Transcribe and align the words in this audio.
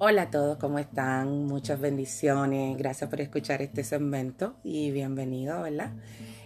Hola 0.00 0.22
a 0.22 0.30
todos, 0.30 0.58
¿cómo 0.58 0.78
están? 0.78 1.46
Muchas 1.46 1.80
bendiciones. 1.80 2.78
Gracias 2.78 3.10
por 3.10 3.20
escuchar 3.20 3.62
este 3.62 3.82
segmento 3.82 4.54
y 4.62 4.92
bienvenido, 4.92 5.60
¿verdad? 5.60 5.90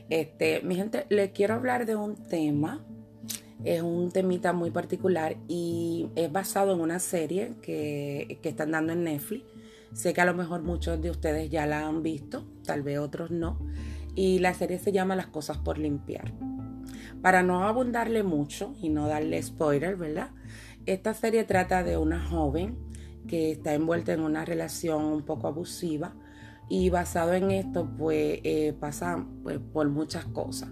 Este, 0.09 0.63
mi 0.63 0.75
gente, 0.75 1.04
les 1.11 1.33
quiero 1.33 1.53
hablar 1.53 1.85
de 1.85 1.95
un 1.95 2.17
tema. 2.17 2.83
Es 3.62 3.83
un 3.83 4.11
temita 4.11 4.54
muy 4.54 4.71
particular 4.71 5.37
y 5.49 6.08
es 6.17 6.33
basado 6.33 6.72
en 6.72 6.80
una 6.80 6.99
serie 6.99 7.53
que, 7.61 8.38
que 8.40 8.49
están 8.49 8.71
dando 8.71 8.94
en 8.94 9.04
Netflix. 9.04 9.44
Sé 9.93 10.15
que 10.15 10.22
a 10.22 10.25
lo 10.25 10.33
mejor 10.33 10.62
muchos 10.62 11.03
de 11.03 11.11
ustedes 11.11 11.51
ya 11.51 11.66
la 11.66 11.87
han 11.87 12.03
visto, 12.03 12.47
tal 12.65 12.83
vez 12.83 13.01
otros 13.01 13.30
no. 13.30 13.58
Y 14.15 14.39
la 14.39 14.54
serie 14.54 14.79
se 14.79 14.93
llama 14.93 15.15
Las 15.15 15.26
cosas 15.26 15.58
por 15.58 15.76
limpiar. 15.76 16.33
Para 17.21 17.43
no 17.43 17.69
abundarle 17.69 18.23
mucho 18.23 18.75
y 18.80 18.89
no 18.89 19.09
darle 19.09 19.43
spoiler, 19.43 19.97
¿verdad? 19.97 20.30
Esta 20.87 21.12
serie 21.12 21.45
trata 21.45 21.83
de 21.83 21.98
una 21.98 22.19
joven 22.19 22.91
que 23.27 23.53
está 23.53 23.75
envuelta 23.75 24.12
en 24.12 24.21
una 24.21 24.45
relación 24.45 25.05
un 25.05 25.23
poco 25.23 25.49
abusiva 25.49 26.15
y 26.69 26.91
basado 26.91 27.35
en 27.35 27.51
esto 27.51 27.89
pues 27.99 28.41
eh, 28.45 28.75
pasa 28.79 29.25
pues, 29.43 29.59
por 29.59 29.89
muchas 29.89 30.25
cosas. 30.27 30.71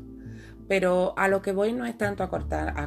Pero 0.69 1.15
a 1.17 1.27
lo 1.27 1.43
que 1.43 1.51
voy 1.51 1.73
no 1.73 1.85
es 1.85 1.99
tanto 1.99 2.23
a, 2.23 2.31
cortar, 2.31 2.79
a 2.79 2.87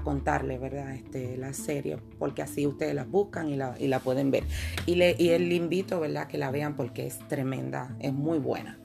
¿verdad? 0.57 0.95
Este, 0.95 1.35
la 1.35 1.52
serie, 1.52 1.98
porque 2.18 2.41
así 2.41 2.66
ustedes 2.66 2.95
la 2.95 3.04
buscan 3.04 3.49
y 3.49 3.57
la, 3.57 3.76
y 3.77 3.88
la 3.88 3.99
pueden 3.99 4.31
ver. 4.31 4.45
Y, 4.85 4.95
le, 4.95 5.18
y 5.20 5.38
le 5.38 5.55
invito, 5.55 5.99
¿verdad? 5.99 6.27
Que 6.27 6.38
la 6.38 6.49
vean 6.49 6.77
porque 6.77 7.05
es 7.05 7.20
tremenda, 7.27 7.93
es 7.99 8.13
muy 8.13 8.40
buena. 8.40 8.80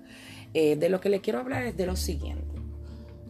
Eh, 0.52 0.74
de 0.74 0.88
lo 0.88 1.00
que 1.00 1.10
les 1.10 1.20
quiero 1.20 1.38
hablar 1.38 1.62
es 1.62 1.76
de 1.76 1.86
lo 1.86 1.94
siguiente. 1.94 2.60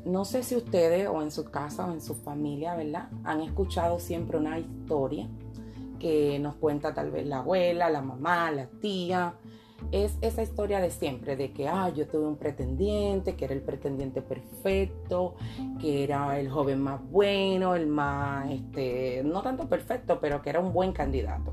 No 0.07 0.25
sé 0.25 0.43
si 0.43 0.57
ustedes 0.57 1.07
o 1.07 1.21
en 1.21 1.31
su 1.31 1.45
casa 1.45 1.85
o 1.85 1.93
en 1.93 2.01
su 2.01 2.15
familia, 2.15 2.75
¿verdad? 2.75 3.11
Han 3.25 3.43
escuchado 3.43 4.01
siempre 4.01 4.39
una 4.39 4.59
historia 4.59 5.29
que 5.99 6.39
nos 6.39 6.55
cuenta 6.57 6.95
tal 6.95 7.11
vez 7.11 7.27
la 7.27 7.39
abuela, 7.39 7.91
la 7.91 8.03
mamá, 8.03 8.51
la 8.51 8.67
tía. 8.81 9.35
Es 9.93 10.19
esa 10.21 10.43
historia 10.43 10.81
de 10.81 10.91
siempre, 10.91 11.37
de 11.37 11.53
que, 11.53 11.69
ah, 11.69 11.89
yo 11.91 12.09
tuve 12.09 12.27
un 12.27 12.37
pretendiente, 12.37 13.37
que 13.37 13.45
era 13.45 13.55
el 13.55 13.63
pretendiente 13.63 14.23
perfecto, 14.23 15.37
que 15.81 16.03
era 16.03 16.39
el 16.41 16.51
joven 16.51 16.83
más 16.83 17.01
bueno, 17.11 17.77
el 17.77 17.87
más, 17.87 18.51
este, 18.51 19.23
no 19.25 19.41
tanto 19.43 19.69
perfecto, 19.69 20.19
pero 20.21 20.43
que 20.43 20.51
era 20.51 20.61
un 20.61 20.73
buen 20.73 20.93
candidato. 20.93 21.53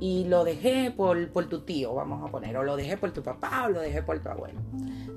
Y 0.00 0.24
lo 0.24 0.44
dejé 0.44 0.90
por, 0.90 1.30
por 1.30 1.48
tu 1.48 1.60
tío, 1.60 1.94
vamos 1.94 2.26
a 2.26 2.32
poner, 2.32 2.56
o 2.56 2.64
lo 2.64 2.74
dejé 2.74 2.96
por 2.96 3.12
tu 3.12 3.22
papá, 3.22 3.66
o 3.66 3.68
lo 3.68 3.80
dejé 3.80 4.02
por 4.02 4.18
tu 4.20 4.28
abuelo. 4.28 4.60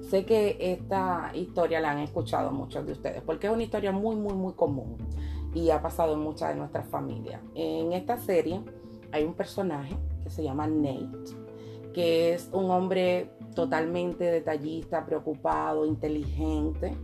Sé 0.10 0.26
que 0.26 0.58
esta 0.60 1.32
historia 1.34 1.80
la 1.80 1.92
han 1.92 2.00
escuchado 2.00 2.52
muchos 2.52 2.86
de 2.86 2.92
ustedes, 2.92 3.24
porque 3.24 3.48
es 3.48 3.54
una 3.54 3.64
historia 3.64 3.92
muy, 3.92 4.16
muy, 4.16 4.34
muy 4.34 4.54
común 4.54 4.98
y 5.54 5.70
ha 5.70 5.82
pasado 5.82 6.14
en 6.14 6.20
muchas 6.20 6.50
de 6.50 6.56
nuestras 6.56 6.88
familias. 6.88 7.42
En 7.56 7.94
esta 7.94 8.18
serie 8.18 8.62
hay 9.12 9.24
un 9.24 9.34
personaje 9.34 9.96
que 10.24 10.30
se 10.30 10.44
llama 10.44 10.68
Nate, 10.68 11.36
que 11.94 12.34
es 12.34 12.50
un 12.52 12.72
hombre 12.72 13.30
totalmente 13.54 14.24
detallista, 14.26 15.06
preocupado, 15.06 15.86
inteligente 15.86 16.96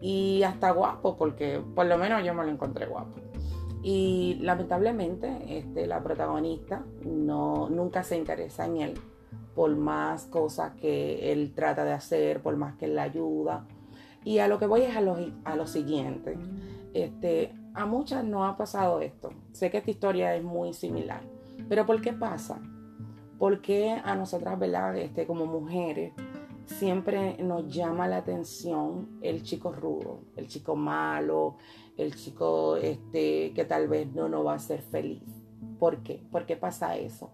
y 0.00 0.42
hasta 0.42 0.70
guapo, 0.70 1.16
porque 1.16 1.60
por 1.74 1.86
lo 1.86 1.98
menos 1.98 2.24
yo 2.24 2.34
me 2.34 2.44
lo 2.44 2.50
encontré 2.50 2.86
guapo. 2.86 3.20
Y 3.82 4.38
lamentablemente 4.40 5.58
este, 5.58 5.86
la 5.86 6.02
protagonista 6.02 6.84
no, 7.04 7.68
nunca 7.68 8.02
se 8.02 8.16
interesa 8.16 8.64
en 8.66 8.76
él 8.78 8.94
por 9.54 9.74
más 9.76 10.24
cosas 10.26 10.72
que 10.80 11.32
él 11.32 11.52
trata 11.54 11.84
de 11.84 11.92
hacer, 11.92 12.40
por 12.40 12.56
más 12.56 12.76
que 12.76 12.86
él 12.86 12.96
la 12.96 13.02
ayuda. 13.02 13.66
Y 14.24 14.38
a 14.38 14.48
lo 14.48 14.58
que 14.58 14.66
voy 14.66 14.82
es 14.82 14.96
a 14.96 15.00
lo, 15.00 15.16
a 15.44 15.54
lo 15.54 15.66
siguiente. 15.66 16.36
Este, 16.92 17.52
a 17.74 17.86
muchas 17.86 18.24
no 18.24 18.46
ha 18.46 18.56
pasado 18.56 19.00
esto. 19.00 19.32
Sé 19.52 19.70
que 19.70 19.78
esta 19.78 19.90
historia 19.90 20.34
es 20.36 20.44
muy 20.44 20.72
similar. 20.72 21.22
Pero 21.68 21.84
¿por 21.84 22.00
qué 22.00 22.12
pasa? 22.12 22.60
Porque 23.38 24.00
a 24.04 24.14
nosotras, 24.14 24.58
¿verdad? 24.58 24.96
Este, 24.96 25.26
como 25.26 25.46
mujeres, 25.46 26.12
siempre 26.66 27.36
nos 27.42 27.72
llama 27.72 28.06
la 28.08 28.18
atención 28.18 29.18
el 29.20 29.42
chico 29.42 29.72
rudo, 29.72 30.20
el 30.36 30.46
chico 30.46 30.76
malo, 30.76 31.56
el 31.96 32.14
chico 32.14 32.76
este, 32.76 33.52
que 33.52 33.64
tal 33.64 33.88
vez 33.88 34.12
no 34.14 34.28
nos 34.28 34.46
va 34.46 34.54
a 34.54 34.58
ser 34.58 34.80
feliz. 34.80 35.22
¿Por 35.78 36.02
qué? 36.02 36.22
¿Por 36.30 36.46
qué 36.46 36.56
pasa 36.56 36.96
eso? 36.96 37.32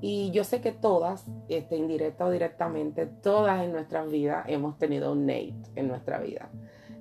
Y 0.00 0.30
yo 0.30 0.44
sé 0.44 0.60
que 0.60 0.70
todas, 0.70 1.26
este, 1.48 1.76
indirecta 1.76 2.26
o 2.26 2.30
directamente, 2.30 3.06
todas 3.06 3.64
en 3.64 3.72
nuestras 3.72 4.08
vidas 4.10 4.44
hemos 4.48 4.78
tenido 4.78 5.12
un 5.12 5.26
Nate 5.26 5.56
en 5.74 5.88
nuestra 5.88 6.20
vida 6.20 6.50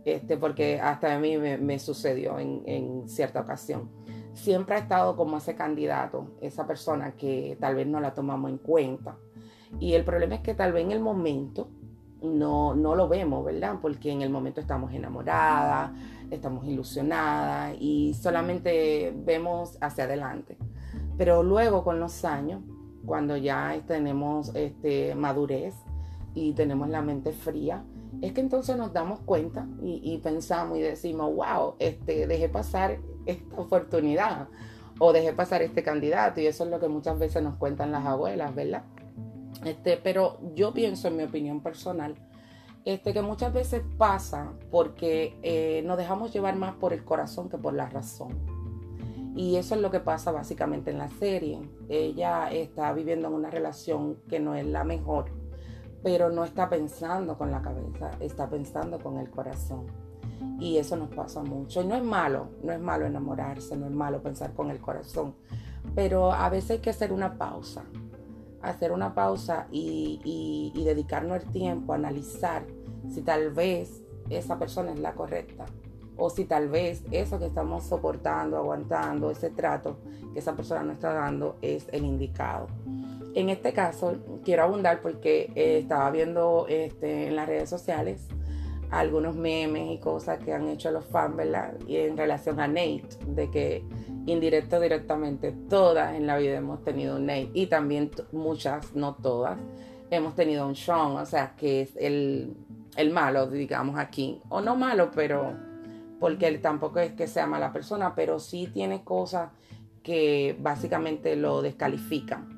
este, 0.07 0.37
porque 0.37 0.79
hasta 0.79 1.13
a 1.13 1.19
mí 1.19 1.37
me, 1.37 1.79
sucedió 1.79 2.39
en, 2.39 3.09
cierta 3.09 3.41
ocasión. 3.41 3.89
Siempre 4.33 4.75
ha 4.75 4.77
estado 4.77 5.17
como 5.17 5.37
ese 5.37 5.53
candidato, 5.55 6.31
esa 6.39 6.65
persona 6.65 7.11
que 7.11 7.57
tal 7.59 7.75
vez 7.75 7.87
no 7.87 7.99
la 7.99 8.13
tomamos 8.13 8.49
en 8.49 8.57
cuenta. 8.57 9.17
Y 9.81 9.95
el 9.95 10.05
problema 10.05 10.35
es 10.35 10.41
que 10.41 10.53
tal 10.53 10.71
vez 10.71 10.85
en 10.85 10.93
el 10.93 11.01
momento 11.01 11.67
no, 12.21 12.73
no 12.73 12.95
lo 12.95 13.09
vemos, 13.09 13.43
¿verdad? 13.43 13.79
Porque 13.81 14.09
en 14.09 14.21
el 14.21 14.29
momento 14.29 14.61
estamos 14.61 14.93
enamoradas, 14.93 15.91
estamos 16.31 16.65
ilusionadas 16.65 17.75
y 17.77 18.13
solamente 18.13 19.13
vemos 19.13 19.77
hacia 19.81 20.05
adelante. 20.05 20.57
Pero 21.17 21.43
luego 21.43 21.83
con 21.83 21.99
los 21.99 22.23
años, 22.23 22.61
cuando 23.05 23.35
ya 23.35 23.77
tenemos 23.85 24.55
este, 24.55 25.15
madurez 25.15 25.75
y 26.33 26.53
tenemos 26.53 26.87
la 26.87 27.01
mente 27.01 27.33
fría, 27.33 27.83
es 28.21 28.33
que 28.33 28.41
entonces 28.41 28.77
nos 28.77 28.93
damos 28.93 29.19
cuenta 29.21 29.67
y, 29.81 30.17
pensamos 30.19 30.77
y 30.77 30.81
decimos, 30.81 31.33
wow, 31.35 31.75
este, 31.79 32.27
dejé 32.27 32.49
pasar 32.49 32.99
esta 33.25 33.55
oportunidad 33.55 34.47
o 34.99 35.13
dejé 35.13 35.33
pasar 35.33 35.61
este 35.61 35.83
candidato 35.83 36.41
y 36.41 36.47
eso 36.47 36.63
es 36.63 36.71
lo 36.71 36.79
que 36.79 36.87
muchas 36.87 37.19
veces 37.19 37.43
nos 37.43 37.55
cuentan 37.55 37.91
las 37.91 38.05
abuelas, 38.05 38.55
¿verdad? 38.55 38.83
Este, 39.63 39.97
pero 39.97 40.39
yo 40.55 40.73
pienso 40.73 41.07
en 41.07 41.17
mi 41.17 41.23
opinión 41.23 41.61
personal 41.61 42.15
este, 42.85 43.13
que 43.13 43.21
muchas 43.21 43.53
veces 43.53 43.81
pasa 43.97 44.53
porque 44.71 45.37
eh, 45.43 45.81
nos 45.85 45.97
dejamos 45.97 46.31
llevar 46.33 46.55
más 46.55 46.75
por 46.75 46.93
el 46.93 47.03
corazón 47.03 47.49
que 47.49 47.57
por 47.57 47.73
la 47.73 47.89
razón. 47.89 48.57
Y 49.35 49.57
eso 49.57 49.75
es 49.75 49.81
lo 49.81 49.91
que 49.91 49.99
pasa 49.99 50.31
básicamente 50.31 50.89
en 50.89 50.97
la 50.97 51.09
serie. 51.09 51.59
Ella 51.89 52.49
está 52.49 52.91
viviendo 52.93 53.27
en 53.27 53.35
una 53.35 53.51
relación 53.51 54.17
que 54.27 54.39
no 54.39 54.55
es 54.55 54.65
la 54.65 54.83
mejor 54.83 55.31
pero 56.07 56.29
no 56.29 56.45
está 56.45 56.69
pensando 56.69 57.37
con 57.37 57.51
la 57.51 57.61
cabeza, 57.61 58.11
está 58.21 58.49
pensando 58.49 58.97
con 58.97 59.17
el 59.17 59.29
corazón. 59.29 59.87
Y 60.57 60.77
eso 60.77 60.95
nos 60.95 61.09
pasa 61.09 61.43
mucho. 61.43 61.81
Y 61.81 61.85
no 61.85 61.95
es 61.95 62.03
malo, 62.03 62.47
no 62.63 62.71
es 62.71 62.79
malo 62.79 63.05
enamorarse, 63.05 63.75
no 63.75 63.87
es 63.87 63.91
malo 63.91 64.23
pensar 64.23 64.53
con 64.53 64.71
el 64.71 64.79
corazón, 64.79 65.35
pero 65.95 66.31
a 66.31 66.47
veces 66.47 66.71
hay 66.71 66.79
que 66.79 66.91
hacer 66.91 67.11
una 67.11 67.37
pausa, 67.37 67.83
hacer 68.61 68.93
una 68.93 69.13
pausa 69.13 69.67
y, 69.69 70.71
dedicarnos 70.85 71.43
el 71.43 71.51
tiempo 71.51 71.91
a 71.91 71.97
analizar 71.97 72.65
si 73.09 73.21
tal 73.21 73.51
vez 73.51 74.01
esa 74.29 74.57
persona 74.57 74.93
es 74.93 74.99
la 75.01 75.13
correcta 75.13 75.65
o 76.15 76.29
si 76.29 76.45
tal 76.45 76.69
vez 76.69 77.03
eso 77.11 77.37
que 77.37 77.47
estamos 77.47 77.83
soportando, 77.83 78.55
aguantando, 78.55 79.29
ese 79.29 79.49
trato 79.49 79.97
que 80.31 80.39
esa 80.39 80.55
persona 80.55 80.83
nos 80.83 80.93
está 80.93 81.11
dando 81.11 81.57
es 81.61 81.85
el 81.91 82.05
indicado. 82.05 82.67
En 83.35 83.49
este 83.49 83.73
caso, 83.73 84.17
quiero 84.43 84.63
abundar 84.63 85.01
porque 85.01 85.51
eh, 85.55 85.79
estaba 85.79 86.09
viendo 86.11 86.65
este, 86.69 87.27
en 87.27 87.35
las 87.35 87.47
redes 87.47 87.69
sociales 87.69 88.27
algunos 88.89 89.35
memes 89.35 89.91
y 89.91 89.97
cosas 89.99 90.39
que 90.39 90.53
han 90.53 90.67
hecho 90.69 90.91
los 90.91 91.05
fans, 91.05 91.35
¿verdad? 91.35 91.73
Y 91.87 91.97
en 91.97 92.17
relación 92.17 92.59
a 92.59 92.67
Nate, 92.67 93.07
de 93.27 93.51
que 93.51 93.83
indirecto 94.25 94.79
directamente 94.79 95.51
todas 95.69 96.15
en 96.15 96.27
la 96.27 96.37
vida 96.37 96.57
hemos 96.57 96.83
tenido 96.83 97.17
un 97.17 97.25
Nate 97.25 97.49
y 97.53 97.67
también 97.67 98.11
muchas, 98.31 98.95
no 98.95 99.15
todas, 99.15 99.57
hemos 100.09 100.35
tenido 100.35 100.67
un 100.67 100.75
Sean, 100.75 101.17
o 101.17 101.25
sea, 101.25 101.55
que 101.57 101.81
es 101.81 101.95
el, 101.97 102.55
el 102.95 103.11
malo, 103.11 103.47
digamos 103.47 103.99
aquí, 103.99 104.41
o 104.49 104.61
no 104.61 104.75
malo, 104.75 105.11
pero 105.13 105.53
porque 106.19 106.47
él 106.47 106.61
tampoco 106.61 106.99
es 106.99 107.11
que 107.11 107.27
sea 107.27 107.45
mala 107.45 107.71
persona, 107.71 108.15
pero 108.15 108.39
sí 108.39 108.69
tiene 108.73 109.03
cosas 109.03 109.51
que 110.01 110.57
básicamente 110.59 111.35
lo 111.35 111.61
descalifican 111.61 112.56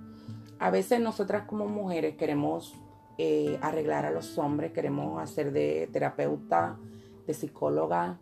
a 0.59 0.69
veces 0.69 0.99
nosotras 0.99 1.43
como 1.47 1.67
mujeres 1.67 2.15
queremos 2.15 2.75
eh, 3.17 3.57
arreglar 3.61 4.05
a 4.05 4.11
los 4.11 4.37
hombres, 4.37 4.71
queremos 4.71 5.21
hacer 5.21 5.51
de 5.51 5.89
terapeuta, 5.91 6.77
de 7.25 7.33
psicóloga 7.33 8.19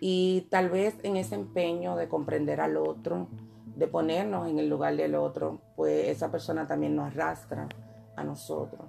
y 0.00 0.46
tal 0.50 0.70
vez 0.70 0.96
en 1.02 1.16
ese 1.16 1.34
empeño 1.34 1.96
de 1.96 2.08
comprender 2.08 2.60
al 2.60 2.76
otro, 2.76 3.28
de 3.76 3.86
ponernos 3.86 4.48
en 4.48 4.58
el 4.58 4.68
lugar 4.68 4.96
del 4.96 5.14
otro, 5.14 5.60
pues 5.76 6.08
esa 6.08 6.30
persona 6.30 6.66
también 6.66 6.96
nos 6.96 7.12
arrastra 7.12 7.68
a 8.16 8.24
nosotros, 8.24 8.86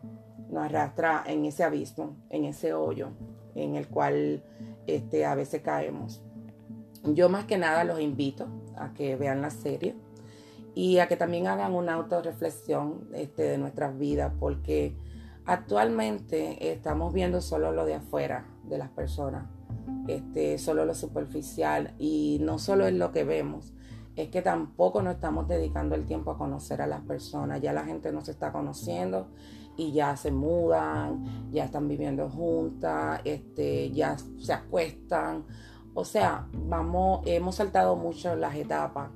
nos 0.50 0.64
arrastra 0.64 1.24
en 1.28 1.46
ese 1.46 1.64
abismo, 1.64 2.16
en 2.30 2.46
ese 2.46 2.74
hoyo 2.74 3.10
en 3.56 3.76
el 3.76 3.88
cual 3.88 4.44
este, 4.88 5.26
a 5.26 5.36
veces 5.36 5.62
caemos. 5.62 6.22
Yo 7.04 7.30
más 7.30 7.46
que 7.46 7.58
nada 7.58 7.84
los 7.84 8.00
invito 8.00 8.48
a 8.76 8.94
que 8.94 9.16
vean 9.16 9.42
la 9.42 9.50
serie 9.50 9.96
y 10.74 11.00
a 11.00 11.08
que 11.08 11.18
también 11.18 11.48
hagan 11.48 11.74
una 11.74 11.94
autorreflexión 11.94 13.10
este, 13.14 13.44
de 13.44 13.58
nuestras 13.58 13.98
vidas, 13.98 14.34
porque 14.40 14.96
actualmente 15.46 16.72
estamos 16.72 17.14
viendo 17.14 17.42
solo 17.42 17.72
lo 17.72 17.86
de 17.86 17.96
afuera 17.96 18.46
de 18.64 18.78
las 18.78 18.90
personas, 18.90 19.46
este, 20.08 20.58
solo 20.58 20.86
lo 20.86 20.94
superficial 20.94 21.94
y 21.98 22.40
no 22.42 22.60
solo 22.60 22.86
es 22.86 22.94
lo 22.94 23.12
que 23.12 23.24
vemos, 23.24 23.74
es 24.16 24.30
que 24.30 24.42
tampoco 24.42 25.02
nos 25.02 25.16
estamos 25.16 25.48
dedicando 25.48 25.96
el 25.96 26.06
tiempo 26.06 26.32
a 26.32 26.38
conocer 26.38 26.82
a 26.82 26.88
las 26.88 27.02
personas. 27.02 27.62
Ya 27.62 27.74
la 27.74 27.86
gente 27.86 28.12
nos 28.12 28.28
está 28.30 28.52
conociendo 28.52 29.28
y 29.78 29.94
ya 29.94 30.16
se 30.18 30.32
mudan, 30.32 31.50
ya 31.52 31.66
están 31.66 31.88
viviendo 31.88 32.30
juntas, 32.30 33.22
este, 33.24 33.92
ya 33.92 34.18
se 34.38 34.54
acuestan. 34.54 35.46
O 35.94 36.06
sea, 36.06 36.48
vamos, 36.54 37.22
hemos 37.26 37.56
saltado 37.56 37.96
mucho 37.96 38.36
las 38.36 38.56
etapas. 38.56 39.12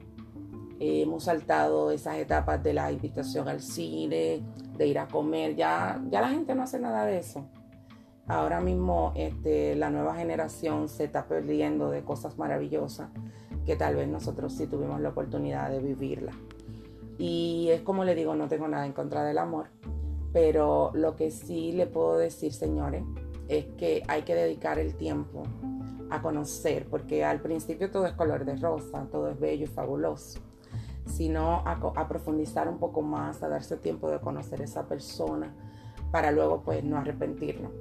Hemos 0.80 1.26
saltado 1.26 1.92
esas 1.92 2.18
etapas 2.18 2.62
de 2.64 2.74
la 2.74 2.92
invitación 2.92 3.48
al 3.48 3.62
cine, 3.62 4.42
de 4.78 4.88
ir 4.88 5.00
a 5.00 5.08
comer. 5.08 5.56
Ya, 5.56 6.02
ya 6.10 6.22
la 6.22 6.30
gente 6.30 6.56
no 6.56 6.64
hace 6.64 6.80
nada 6.80 7.06
de 7.06 7.20
eso. 7.20 7.46
Ahora 8.28 8.60
mismo 8.60 9.14
este, 9.16 9.76
la 9.76 9.90
nueva 9.90 10.16
generación 10.16 10.90
se 10.90 11.04
está 11.04 11.28
perdiendo 11.28 11.92
de 11.92 12.04
cosas 12.04 12.38
maravillosas 12.38 13.10
que 13.66 13.76
tal 13.76 13.96
vez 13.96 14.08
nosotros 14.08 14.54
sí 14.54 14.68
tuvimos 14.68 15.00
la 15.02 15.10
oportunidad 15.10 15.70
de 15.70 15.80
vivirla. 15.80 16.32
Y 17.18 17.70
es 17.72 17.82
como 17.82 18.04
le 18.04 18.16
digo, 18.16 18.36
no 18.36 18.48
tengo 18.48 18.68
nada 18.68 18.86
en 18.86 18.94
contra 18.94 19.24
del 19.24 19.38
amor, 19.38 19.68
pero 20.34 20.92
lo 20.94 21.16
que 21.16 21.32
sí 21.32 21.72
le 21.72 21.88
puedo 21.88 22.18
decir, 22.18 22.52
señores, 22.52 23.04
es 23.48 23.66
que 23.78 24.04
hay 24.08 24.24
que 24.24 24.36
dedicar 24.36 24.80
el 24.80 24.96
tiempo 24.96 25.44
a 26.10 26.22
conocer, 26.22 26.88
porque 26.90 27.24
al 27.24 27.42
principio 27.42 27.90
todo 27.90 28.06
es 28.06 28.14
color 28.14 28.46
de 28.46 28.56
rosa, 28.58 29.08
todo 29.12 29.30
es 29.30 29.40
bello 29.40 29.64
y 29.64 29.68
fabuloso, 29.68 30.40
sino 31.06 31.64
a, 31.66 32.08
profundizar 32.08 32.68
un 32.68 32.80
poco 32.80 33.02
más, 33.02 33.44
a 33.44 33.50
darse 33.50 33.78
tiempo 33.78 34.10
de 34.10 34.20
conocer 34.20 34.62
a 34.62 34.66
esa 34.66 34.88
persona 34.88 35.54
para 36.12 36.32
luego 36.32 36.62
pues 36.64 36.84
no 36.84 36.98
arrepentirnos 36.98 37.72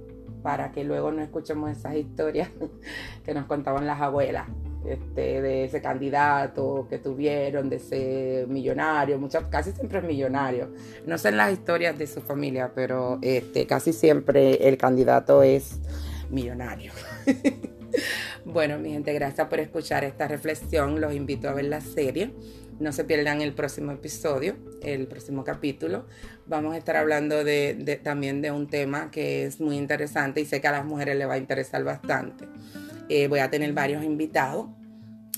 para 0.42 0.72
que 0.72 0.84
luego 0.84 1.10
no 1.10 1.22
escuchemos 1.22 1.70
esas 1.70 1.94
historias 1.94 2.50
que 3.24 3.32
nos 3.32 3.46
contaban 3.46 3.86
las 3.86 4.00
abuelas. 4.00 4.46
Este, 4.86 5.40
de 5.40 5.64
ese 5.64 5.80
candidato 5.80 6.86
que 6.90 6.98
tuvieron, 6.98 7.70
de 7.70 7.76
ese 7.76 8.44
millonario, 8.50 9.18
muchas, 9.18 9.44
casi 9.44 9.72
siempre 9.72 10.00
es 10.00 10.04
millonario. 10.04 10.68
No 11.06 11.16
sé 11.16 11.30
en 11.30 11.38
las 11.38 11.50
historias 11.50 11.96
de 11.96 12.06
su 12.06 12.20
familia, 12.20 12.72
pero 12.74 13.18
este, 13.22 13.66
casi 13.66 13.94
siempre 13.94 14.68
el 14.68 14.76
candidato 14.76 15.42
es 15.42 15.80
millonario. 16.28 16.92
bueno, 18.44 18.78
mi 18.78 18.90
gente, 18.90 19.14
gracias 19.14 19.48
por 19.48 19.60
escuchar 19.60 20.04
esta 20.04 20.28
reflexión. 20.28 21.00
Los 21.00 21.14
invito 21.14 21.48
a 21.48 21.54
ver 21.54 21.64
la 21.64 21.80
serie. 21.80 22.34
No 22.80 22.92
se 22.92 23.04
pierdan 23.04 23.40
el 23.40 23.54
próximo 23.54 23.92
episodio, 23.92 24.56
el 24.82 25.06
próximo 25.06 25.44
capítulo. 25.44 26.06
Vamos 26.46 26.74
a 26.74 26.78
estar 26.78 26.96
hablando 26.96 27.44
de, 27.44 28.00
también 28.02 28.42
de 28.42 28.50
un 28.50 28.66
tema 28.66 29.10
que 29.12 29.44
es 29.44 29.60
muy 29.60 29.76
interesante 29.76 30.40
y 30.40 30.44
sé 30.44 30.60
que 30.60 30.66
a 30.66 30.72
las 30.72 30.84
mujeres 30.84 31.16
les 31.16 31.28
va 31.28 31.34
a 31.34 31.38
interesar 31.38 31.84
bastante. 31.84 32.46
Eh, 33.08 33.28
voy 33.28 33.38
a 33.38 33.50
tener 33.50 33.72
varios 33.72 34.02
invitados 34.02 34.66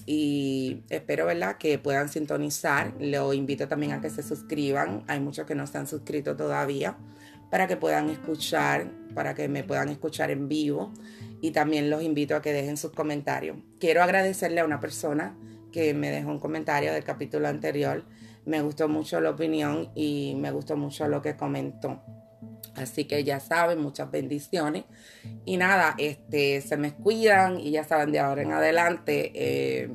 y 0.07 0.85
espero 0.89 1.27
¿verdad? 1.27 1.59
que 1.59 1.79
puedan 1.79 2.09
sintonizar. 2.09 2.95
Lo 3.01 3.35
invito 3.35 3.69
también 3.69 3.93
a 3.93 4.01
que 4.01 4.09
se 4.09 4.23
suscriban. 4.23 5.05
Hay 5.07 5.21
muchos 5.21 5.47
que 5.47 5.55
no 5.55 5.67
se 5.67 5.77
han 5.77 5.87
suscrito 5.87 6.37
todavía 6.37 6.97
para 7.51 7.67
que 7.67 7.77
puedan 7.77 8.09
escuchar, 8.09 8.91
para 9.15 9.35
que 9.35 9.49
me 9.49 9.63
puedan 9.63 9.91
escuchar 9.91 10.31
en 10.31 10.49
vivo. 10.49 10.93
Y 11.43 11.51
también 11.51 11.91
los 11.91 12.03
invito 12.03 12.35
a 12.35 12.41
que 12.41 12.55
dejen 12.55 12.79
sus 12.79 12.93
comentarios. 12.93 13.59
Quiero 13.79 14.03
agradecerle 14.03 14.61
a 14.61 14.65
una 14.65 14.81
persona 14.81 15.37
que 15.77 15.93
me 15.93 16.11
dejó 16.11 16.31
un 16.31 16.39
comentario 16.39 16.91
del 16.95 17.05
capítulo 17.05 17.49
anterior. 17.49 18.03
Me 18.47 18.63
gustó 18.63 18.89
mucho 18.89 19.21
la 19.21 19.29
opinión 19.29 19.91
y 19.95 20.35
me 20.39 20.51
gustó 20.51 20.75
mucho 20.75 21.07
lo 21.07 21.21
que 21.21 21.37
comentó. 21.37 22.01
Así 22.77 23.05
que 23.05 23.25
ya 23.25 23.41
saben, 23.41 23.83
muchas 23.83 24.11
bendiciones. 24.11 24.85
Y 25.45 25.59
nada, 25.59 25.95
este, 25.99 26.63
se 26.63 26.79
me 26.79 26.95
cuidan 26.95 27.61
y 27.61 27.73
ya 27.73 27.85
saben, 27.85 28.11
de 28.11 28.21
ahora 28.21 28.41
en 28.41 28.53
adelante, 28.53 29.33
eh, 29.35 29.91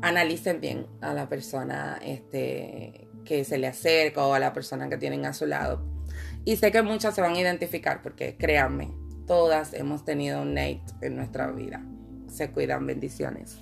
analicen 0.00 0.62
bien 0.62 0.86
a 1.02 1.12
la 1.12 1.28
persona 1.28 1.98
este, 2.02 3.08
que 3.26 3.44
se 3.44 3.58
le 3.58 3.66
acerca 3.66 4.24
o 4.24 4.32
a 4.32 4.38
la 4.38 4.54
persona 4.54 4.88
que 4.88 4.96
tienen 4.96 5.26
a 5.26 5.34
su 5.34 5.44
lado. 5.44 5.84
Y 6.46 6.56
sé 6.56 6.72
que 6.72 6.80
muchas 6.80 7.14
se 7.14 7.20
van 7.20 7.34
a 7.34 7.40
identificar 7.40 8.00
porque 8.00 8.38
créanme, 8.38 8.90
todas 9.26 9.74
hemos 9.74 10.06
tenido 10.06 10.40
un 10.40 10.54
Nate 10.54 10.80
en 11.02 11.14
nuestra 11.14 11.50
vida. 11.50 11.84
Se 12.26 12.50
cuidan, 12.52 12.86
bendiciones. 12.86 13.58